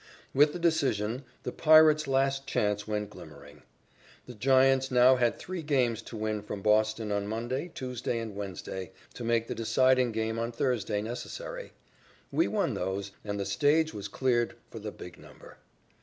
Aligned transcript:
With 0.33 0.51
the 0.51 0.57
decision, 0.57 1.25
the 1.43 1.51
Pirates' 1.51 2.07
last 2.07 2.47
chance 2.47 2.87
went 2.87 3.11
glimmering. 3.11 3.61
The 4.25 4.33
Giants 4.33 4.89
now 4.89 5.17
had 5.17 5.37
three 5.37 5.61
games 5.61 6.01
to 6.01 6.17
win 6.17 6.41
from 6.41 6.63
Boston 6.63 7.11
on 7.11 7.27
Monday, 7.27 7.69
Tuesday 7.75 8.17
and 8.17 8.35
Wednesday, 8.35 8.93
to 9.13 9.23
make 9.23 9.45
the 9.45 9.53
deciding 9.53 10.11
game 10.11 10.39
on 10.39 10.51
Thursday 10.51 11.03
necessary. 11.03 11.73
We 12.31 12.47
won 12.47 12.73
those, 12.73 13.11
and 13.23 13.39
the 13.39 13.45
stage 13.45 13.93
was 13.93 14.07
cleared 14.07 14.55
for 14.71 14.79
the 14.79 14.91
big 14.91 15.19
number. 15.19 15.57